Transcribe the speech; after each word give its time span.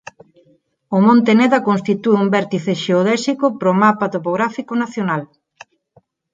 O 0.95 0.97
monte 1.07 1.31
Neda 1.39 1.59
constitúe 1.69 2.15
un 2.23 2.27
vértice 2.35 2.71
xeodésico 2.83 3.45
para 3.59 3.73
o 3.73 3.77
Mapa 3.83 4.11
Topográfico 4.15 4.73
Nacional. 4.83 5.21